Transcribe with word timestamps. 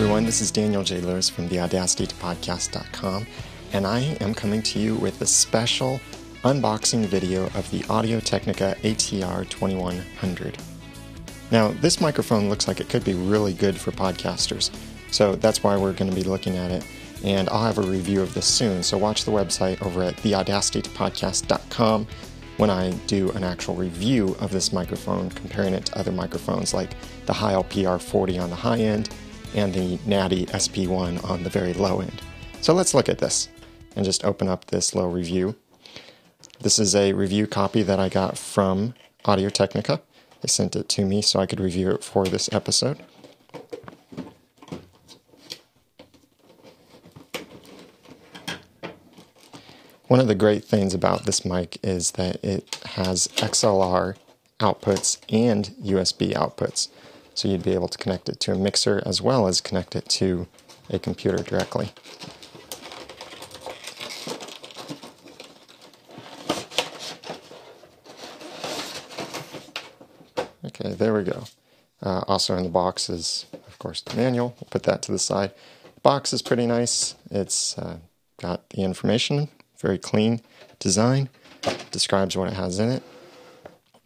everyone. 0.00 0.24
This 0.24 0.40
is 0.40 0.50
Daniel 0.50 0.82
J. 0.82 1.02
Lewis 1.02 1.28
from 1.28 1.46
the 1.48 1.60
Audacity 1.60 2.06
to 2.06 2.14
Podcast.com, 2.14 3.26
and 3.74 3.86
I 3.86 4.16
am 4.22 4.32
coming 4.32 4.62
to 4.62 4.78
you 4.78 4.94
with 4.94 5.20
a 5.20 5.26
special 5.26 6.00
unboxing 6.42 7.04
video 7.04 7.44
of 7.48 7.70
the 7.70 7.84
Audio 7.90 8.18
Technica 8.18 8.76
ATR 8.82 9.46
2100. 9.50 10.56
Now, 11.50 11.72
this 11.82 12.00
microphone 12.00 12.48
looks 12.48 12.66
like 12.66 12.80
it 12.80 12.88
could 12.88 13.04
be 13.04 13.12
really 13.12 13.52
good 13.52 13.76
for 13.76 13.90
podcasters, 13.90 14.70
so 15.10 15.34
that's 15.34 15.62
why 15.62 15.76
we're 15.76 15.92
going 15.92 16.08
to 16.08 16.16
be 16.16 16.24
looking 16.24 16.56
at 16.56 16.70
it. 16.70 16.82
And 17.22 17.50
I'll 17.50 17.64
have 17.64 17.76
a 17.76 17.82
review 17.82 18.22
of 18.22 18.32
this 18.32 18.46
soon, 18.46 18.82
so 18.82 18.96
watch 18.96 19.26
the 19.26 19.32
website 19.32 19.84
over 19.84 20.02
at 20.02 20.16
theaudacitytopodcast.com 20.16 22.06
when 22.56 22.70
I 22.70 22.92
do 23.06 23.30
an 23.32 23.44
actual 23.44 23.74
review 23.74 24.34
of 24.40 24.50
this 24.50 24.72
microphone, 24.72 25.28
comparing 25.28 25.74
it 25.74 25.84
to 25.86 25.98
other 25.98 26.10
microphones 26.10 26.72
like 26.72 26.92
the 27.26 27.34
Heil 27.34 27.64
PR40 27.64 28.42
on 28.42 28.48
the 28.48 28.56
high 28.56 28.78
end 28.78 29.10
and 29.54 29.72
the 29.72 29.96
Nady 29.98 30.46
SP1 30.46 31.28
on 31.28 31.42
the 31.42 31.50
very 31.50 31.72
low 31.72 32.00
end. 32.00 32.22
So 32.60 32.74
let's 32.74 32.94
look 32.94 33.08
at 33.08 33.18
this 33.18 33.48
and 33.96 34.04
just 34.04 34.24
open 34.24 34.48
up 34.48 34.66
this 34.66 34.94
little 34.94 35.10
review. 35.10 35.56
This 36.60 36.78
is 36.78 36.94
a 36.94 37.12
review 37.12 37.46
copy 37.46 37.82
that 37.82 37.98
I 37.98 38.08
got 38.08 38.36
from 38.36 38.94
Audio 39.24 39.48
Technica. 39.48 40.00
They 40.40 40.48
sent 40.48 40.76
it 40.76 40.88
to 40.90 41.04
me 41.04 41.22
so 41.22 41.40
I 41.40 41.46
could 41.46 41.60
review 41.60 41.90
it 41.90 42.04
for 42.04 42.26
this 42.26 42.52
episode. 42.52 43.02
One 50.06 50.18
of 50.18 50.26
the 50.26 50.34
great 50.34 50.64
things 50.64 50.92
about 50.92 51.24
this 51.24 51.44
mic 51.44 51.78
is 51.84 52.10
that 52.12 52.44
it 52.44 52.74
has 52.84 53.28
XLR 53.36 54.16
outputs 54.58 55.18
and 55.28 55.66
USB 55.80 56.32
outputs. 56.32 56.88
So 57.40 57.48
you'd 57.48 57.62
be 57.62 57.72
able 57.72 57.88
to 57.88 57.96
connect 57.96 58.28
it 58.28 58.38
to 58.40 58.52
a 58.52 58.54
mixer 58.54 59.02
as 59.06 59.22
well 59.22 59.46
as 59.46 59.62
connect 59.62 59.96
it 59.96 60.06
to 60.10 60.46
a 60.90 60.98
computer 60.98 61.38
directly. 61.38 61.90
Okay, 70.66 70.92
there 70.92 71.14
we 71.14 71.22
go. 71.22 71.44
Uh, 72.02 72.24
also 72.28 72.58
in 72.58 72.64
the 72.64 72.68
box 72.68 73.08
is, 73.08 73.46
of 73.54 73.78
course, 73.78 74.02
the 74.02 74.14
manual. 74.16 74.54
We'll 74.60 74.68
put 74.68 74.82
that 74.82 75.00
to 75.04 75.12
the 75.12 75.18
side. 75.18 75.54
The 75.94 76.00
box 76.02 76.34
is 76.34 76.42
pretty 76.42 76.66
nice. 76.66 77.14
It's 77.30 77.78
uh, 77.78 78.00
got 78.36 78.68
the 78.68 78.82
information, 78.82 79.48
very 79.78 79.96
clean 79.96 80.42
design, 80.78 81.30
describes 81.90 82.36
what 82.36 82.48
it 82.48 82.54
has 82.54 82.78
in 82.78 82.90
it. 82.90 83.02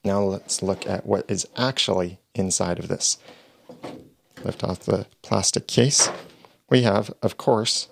Now 0.04 0.22
let's 0.22 0.62
look 0.62 0.86
at 0.86 1.04
what 1.04 1.28
is 1.28 1.48
actually 1.56 2.20
inside 2.34 2.78
of 2.78 2.88
this. 2.88 3.18
Lift 4.44 4.62
off 4.62 4.80
the 4.80 5.06
plastic 5.22 5.66
case. 5.66 6.10
We 6.68 6.82
have, 6.82 7.12
of 7.22 7.36
course, 7.36 7.88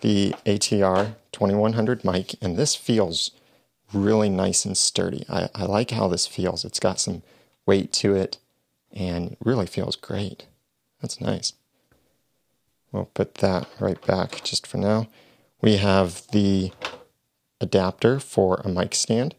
the 0.00 0.34
ATR 0.46 1.16
2100 1.32 2.04
mic, 2.04 2.34
and 2.40 2.56
this 2.56 2.74
feels 2.74 3.32
really 3.92 4.28
nice 4.28 4.64
and 4.64 4.76
sturdy. 4.76 5.24
I, 5.28 5.48
I 5.54 5.64
like 5.64 5.90
how 5.90 6.08
this 6.08 6.26
feels. 6.26 6.64
It's 6.64 6.80
got 6.80 7.00
some 7.00 7.22
weight 7.66 7.92
to 7.94 8.14
it 8.14 8.38
and 8.92 9.36
really 9.44 9.66
feels 9.66 9.96
great. 9.96 10.46
That's 11.00 11.20
nice. 11.20 11.52
We'll 12.92 13.06
put 13.06 13.36
that 13.36 13.68
right 13.80 14.00
back 14.06 14.42
just 14.44 14.66
for 14.66 14.78
now. 14.78 15.08
We 15.60 15.78
have 15.78 16.26
the 16.28 16.72
adapter 17.60 18.20
for 18.20 18.60
a 18.64 18.68
mic 18.68 18.94
stand. 18.94 19.34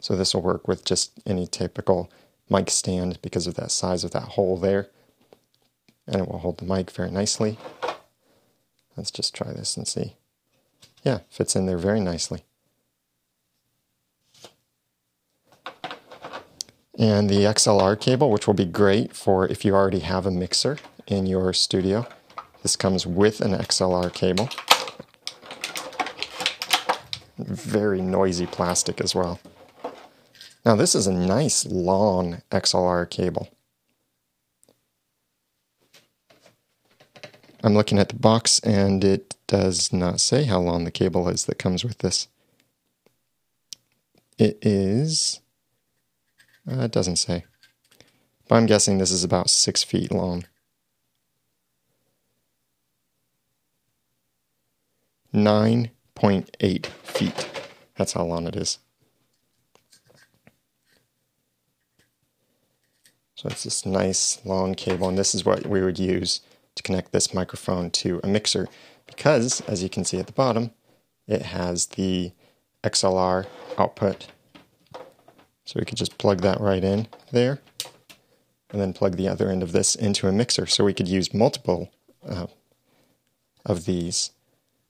So 0.00 0.16
this 0.16 0.34
will 0.34 0.42
work 0.42 0.68
with 0.68 0.84
just 0.84 1.12
any 1.26 1.46
typical 1.46 2.10
mic 2.48 2.70
stand 2.70 3.18
because 3.22 3.46
of 3.46 3.54
that 3.54 3.70
size 3.70 4.04
of 4.04 4.12
that 4.12 4.22
hole 4.22 4.56
there. 4.56 4.88
And 6.06 6.22
it 6.22 6.28
will 6.28 6.38
hold 6.38 6.58
the 6.58 6.64
mic 6.64 6.90
very 6.90 7.10
nicely. 7.10 7.58
Let's 8.96 9.10
just 9.10 9.34
try 9.34 9.52
this 9.52 9.76
and 9.76 9.86
see. 9.86 10.14
Yeah, 11.02 11.20
fits 11.30 11.56
in 11.56 11.66
there 11.66 11.78
very 11.78 12.00
nicely. 12.00 12.42
And 16.98 17.28
the 17.28 17.44
XLR 17.44 18.00
cable, 18.00 18.30
which 18.30 18.46
will 18.46 18.54
be 18.54 18.64
great 18.64 19.14
for 19.14 19.46
if 19.46 19.64
you 19.64 19.74
already 19.74 19.98
have 19.98 20.24
a 20.24 20.30
mixer 20.30 20.78
in 21.06 21.26
your 21.26 21.52
studio. 21.52 22.06
This 22.62 22.74
comes 22.74 23.06
with 23.06 23.40
an 23.40 23.52
XLR 23.52 24.12
cable. 24.12 24.48
Very 27.38 28.00
noisy 28.00 28.46
plastic 28.46 29.00
as 29.00 29.14
well. 29.14 29.38
Now 30.66 30.74
this 30.74 30.96
is 30.96 31.06
a 31.06 31.12
nice 31.12 31.64
long 31.64 32.42
XLR 32.50 33.08
cable. 33.08 33.48
I'm 37.62 37.74
looking 37.74 38.00
at 38.00 38.08
the 38.08 38.16
box 38.16 38.58
and 38.58 39.04
it 39.04 39.36
does 39.46 39.92
not 39.92 40.20
say 40.20 40.42
how 40.42 40.58
long 40.58 40.82
the 40.82 40.90
cable 40.90 41.28
is 41.28 41.44
that 41.44 41.60
comes 41.60 41.84
with 41.84 41.98
this. 41.98 42.26
It 44.38 44.58
is, 44.60 45.38
uh, 46.68 46.80
it 46.80 46.90
doesn't 46.90 47.16
say. 47.16 47.44
But 48.48 48.56
I'm 48.56 48.66
guessing 48.66 48.98
this 48.98 49.12
is 49.12 49.22
about 49.22 49.48
six 49.48 49.84
feet 49.84 50.10
long. 50.10 50.46
Nine 55.32 55.92
point 56.16 56.56
eight 56.58 56.86
feet. 56.86 57.48
That's 57.94 58.14
how 58.14 58.24
long 58.24 58.48
it 58.48 58.56
is. 58.56 58.80
So 63.36 63.50
it's 63.50 63.64
this 63.64 63.84
nice 63.84 64.40
long 64.46 64.74
cable, 64.74 65.08
and 65.10 65.18
this 65.18 65.34
is 65.34 65.44
what 65.44 65.66
we 65.66 65.82
would 65.82 65.98
use 65.98 66.40
to 66.74 66.82
connect 66.82 67.12
this 67.12 67.34
microphone 67.34 67.90
to 67.90 68.18
a 68.24 68.26
mixer 68.26 68.66
because, 69.06 69.60
as 69.62 69.82
you 69.82 69.90
can 69.90 70.06
see 70.06 70.18
at 70.18 70.26
the 70.26 70.32
bottom, 70.32 70.70
it 71.28 71.42
has 71.42 71.86
the 71.86 72.32
XLR 72.82 73.46
output. 73.76 74.28
So 75.66 75.78
we 75.78 75.84
could 75.84 75.98
just 75.98 76.16
plug 76.16 76.40
that 76.40 76.60
right 76.60 76.82
in 76.82 77.08
there 77.30 77.60
and 78.70 78.80
then 78.80 78.94
plug 78.94 79.16
the 79.16 79.28
other 79.28 79.50
end 79.50 79.62
of 79.62 79.72
this 79.72 79.94
into 79.94 80.28
a 80.28 80.32
mixer. 80.32 80.64
So 80.66 80.84
we 80.84 80.94
could 80.94 81.08
use 81.08 81.34
multiple 81.34 81.90
uh, 82.26 82.46
of 83.66 83.84
these 83.84 84.30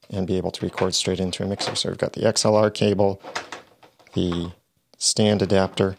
and 0.09 0.25
be 0.25 0.37
able 0.37 0.51
to 0.51 0.65
record 0.65 0.95
straight 0.95 1.19
into 1.19 1.43
a 1.43 1.47
mixer. 1.47 1.75
So 1.75 1.89
we've 1.89 1.97
got 1.97 2.13
the 2.13 2.21
XLR 2.21 2.73
cable, 2.73 3.21
the 4.13 4.53
stand 4.97 5.41
adapter, 5.41 5.97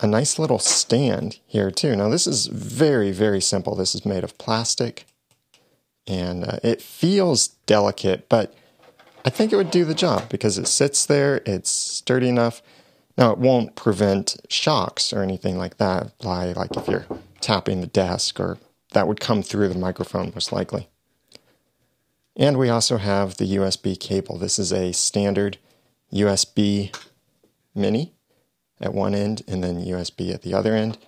a 0.00 0.06
nice 0.06 0.38
little 0.38 0.58
stand 0.58 1.38
here 1.46 1.70
too. 1.70 1.96
Now 1.96 2.08
this 2.08 2.26
is 2.26 2.46
very, 2.46 3.12
very 3.12 3.40
simple. 3.40 3.74
This 3.74 3.94
is 3.94 4.04
made 4.04 4.24
of 4.24 4.36
plastic 4.38 5.06
and 6.06 6.44
uh, 6.44 6.58
it 6.62 6.80
feels 6.82 7.48
delicate, 7.66 8.28
but 8.28 8.54
I 9.24 9.30
think 9.30 9.52
it 9.52 9.56
would 9.56 9.70
do 9.70 9.84
the 9.84 9.94
job 9.94 10.28
because 10.28 10.58
it 10.58 10.68
sits 10.68 11.04
there, 11.04 11.42
it's 11.46 11.70
sturdy 11.70 12.28
enough. 12.28 12.62
Now 13.18 13.32
it 13.32 13.38
won't 13.38 13.74
prevent 13.74 14.36
shocks 14.48 15.12
or 15.12 15.22
anything 15.22 15.56
like 15.56 15.78
that 15.78 16.16
by 16.18 16.52
like 16.52 16.76
if 16.76 16.86
you're 16.86 17.06
tapping 17.40 17.80
the 17.80 17.86
desk 17.86 18.38
or 18.38 18.58
that 18.92 19.08
would 19.08 19.20
come 19.20 19.42
through 19.42 19.68
the 19.68 19.78
microphone 19.78 20.30
most 20.34 20.52
likely. 20.52 20.88
And 22.36 22.58
we 22.58 22.68
also 22.68 22.98
have 22.98 23.38
the 23.38 23.56
USB 23.56 23.98
cable. 23.98 24.38
This 24.38 24.58
is 24.58 24.72
a 24.72 24.92
standard 24.92 25.56
USB 26.12 26.94
mini 27.74 28.15
at 28.80 28.94
one 28.94 29.14
end 29.14 29.42
and 29.48 29.62
then 29.62 29.84
USB 29.84 30.32
at 30.32 30.42
the 30.42 30.54
other 30.54 30.74
end. 30.74 30.98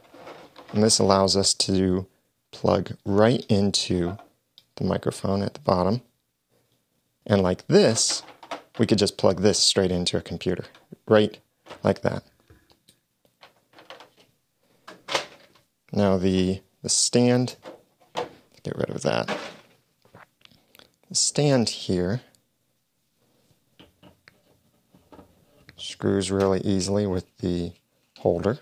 And 0.73 0.83
this 0.83 0.99
allows 0.99 1.37
us 1.37 1.55
to 1.55 2.07
plug 2.51 2.97
right 3.05 3.45
into 3.49 4.17
the 4.77 4.85
microphone 4.85 5.43
at 5.43 5.55
the 5.55 5.61
bottom. 5.61 6.03
And 7.27 7.43
like 7.43 7.67
this, 7.67 8.23
we 8.79 8.87
could 8.87 8.99
just 8.99 9.19
plug 9.19 9.41
this 9.41 9.59
straight 9.59 9.91
into 9.91 10.17
a 10.17 10.23
computer, 10.23 10.65
right 11.07 11.39
like 11.83 12.03
that. 12.03 12.23
Now 15.93 16.17
the, 16.17 16.61
the 16.83 16.89
stand, 16.89 17.57
get 18.63 18.77
rid 18.77 18.91
of 18.91 19.03
that. 19.03 19.37
The 21.09 21.15
stand 21.15 21.71
here 21.71 22.21
screws 25.79 26.31
really 26.31 26.61
easily 26.61 27.07
with 27.07 27.25
the 27.39 27.73
holder. 28.19 28.59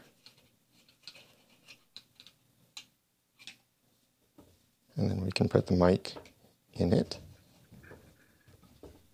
And 4.97 5.11
then 5.11 5.21
we 5.21 5.31
can 5.31 5.49
put 5.49 5.67
the 5.67 5.75
mic 5.75 6.15
in 6.73 6.93
it. 6.93 7.19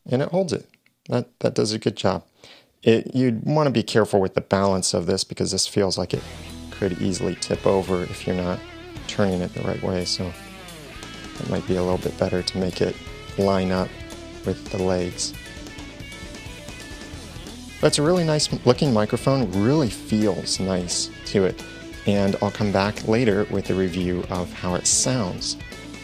And 0.06 0.22
it 0.22 0.28
holds 0.28 0.52
it. 0.52 0.68
That, 1.08 1.38
that 1.40 1.54
does 1.54 1.72
a 1.72 1.78
good 1.78 1.96
job. 1.96 2.24
It, 2.82 3.14
you'd 3.14 3.44
want 3.44 3.66
to 3.66 3.72
be 3.72 3.82
careful 3.82 4.20
with 4.20 4.34
the 4.34 4.40
balance 4.40 4.94
of 4.94 5.06
this 5.06 5.24
because 5.24 5.52
this 5.52 5.66
feels 5.66 5.96
like 5.96 6.14
it 6.14 6.22
could 6.70 7.00
easily 7.00 7.36
tip 7.36 7.66
over 7.66 8.02
if 8.02 8.26
you're 8.26 8.36
not 8.36 8.58
turning 9.06 9.40
it 9.40 9.54
the 9.54 9.62
right 9.62 9.82
way. 9.82 10.04
So 10.04 10.32
it 11.38 11.50
might 11.50 11.66
be 11.66 11.76
a 11.76 11.82
little 11.82 11.98
bit 11.98 12.16
better 12.18 12.42
to 12.42 12.58
make 12.58 12.80
it 12.80 12.96
line 13.38 13.70
up 13.70 13.88
with 14.44 14.68
the 14.70 14.82
legs. 14.82 15.34
It's 17.84 17.98
a 17.98 18.02
really 18.02 18.22
nice 18.22 18.48
looking 18.64 18.92
microphone, 18.92 19.50
really 19.60 19.90
feels 19.90 20.60
nice 20.60 21.10
to 21.26 21.44
it. 21.44 21.62
and 22.06 22.36
I'll 22.42 22.50
come 22.50 22.72
back 22.72 23.06
later 23.06 23.46
with 23.50 23.70
a 23.70 23.74
review 23.74 24.24
of 24.28 24.52
how 24.52 24.74
it 24.74 24.86
sounds. 24.88 25.56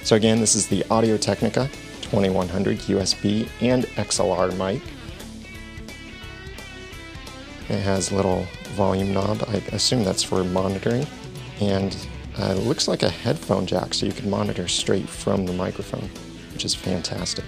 So, 0.05 0.15
again, 0.15 0.39
this 0.39 0.55
is 0.55 0.69
the 0.69 0.85
Audio 0.91 1.17
Technica 1.17 1.69
2100 2.03 2.79
USB 2.79 3.49
and 3.61 3.85
XLR 3.97 4.57
mic. 4.57 4.81
It 7.69 7.81
has 7.81 8.11
a 8.11 8.17
little 8.17 8.47
volume 8.75 9.13
knob. 9.13 9.45
I 9.49 9.57
assume 9.73 10.05
that's 10.05 10.23
for 10.23 10.45
monitoring. 10.45 11.07
And 11.61 11.97
uh, 12.39 12.55
it 12.57 12.63
looks 12.63 12.87
like 12.87 13.03
a 13.03 13.11
headphone 13.11 13.67
jack, 13.67 13.93
so 13.93 14.07
you 14.07 14.13
can 14.13 14.31
monitor 14.31 14.69
straight 14.69 15.09
from 15.09 15.47
the 15.47 15.53
microphone, 15.53 16.09
which 16.53 16.65
is 16.65 16.75
fantastic. 16.75 17.45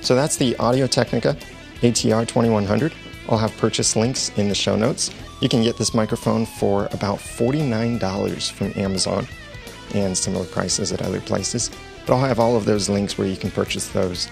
So 0.00 0.14
that's 0.14 0.36
the 0.36 0.56
Audio 0.56 0.86
Technica 0.86 1.36
ATR 1.82 2.26
2100. 2.26 2.92
I'll 3.28 3.38
have 3.38 3.56
purchase 3.58 3.94
links 3.94 4.30
in 4.36 4.48
the 4.48 4.54
show 4.54 4.74
notes. 4.76 5.10
You 5.40 5.48
can 5.48 5.62
get 5.62 5.76
this 5.76 5.94
microphone 5.94 6.46
for 6.46 6.86
about 6.92 7.18
$49 7.18 8.50
from 8.50 8.72
Amazon 8.76 9.26
and 9.94 10.16
similar 10.16 10.46
prices 10.46 10.92
at 10.92 11.02
other 11.02 11.20
places. 11.20 11.70
But 12.06 12.14
I'll 12.14 12.26
have 12.26 12.40
all 12.40 12.56
of 12.56 12.64
those 12.64 12.88
links 12.88 13.18
where 13.18 13.28
you 13.28 13.36
can 13.36 13.50
purchase 13.50 13.88
those 13.88 14.28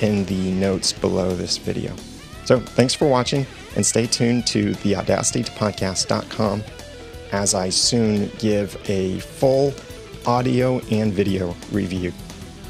in 0.00 0.24
the 0.26 0.52
notes 0.52 0.92
below 0.92 1.34
this 1.34 1.58
video. 1.58 1.94
So 2.44 2.58
thanks 2.58 2.94
for 2.94 3.08
watching 3.08 3.46
and 3.76 3.84
stay 3.84 4.06
tuned 4.06 4.46
to 4.48 4.72
the 4.74 4.94
podcast.com 4.94 6.62
as 7.32 7.54
I 7.54 7.68
soon 7.68 8.30
give 8.38 8.76
a 8.88 9.20
full 9.20 9.74
audio 10.26 10.80
and 10.90 11.12
video 11.12 11.54
review. 11.70 12.12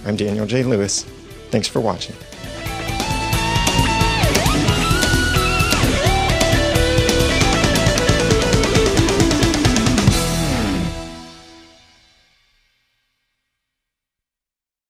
I'm 0.04 0.16
Daniel 0.16 0.46
J. 0.46 0.64
Lewis. 0.64 1.04
Thanks 1.50 1.68
for 1.68 1.80
watching. 1.80 2.16